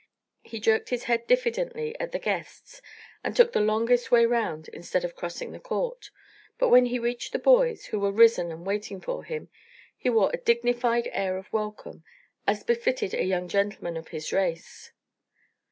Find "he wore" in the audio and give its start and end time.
9.95-10.31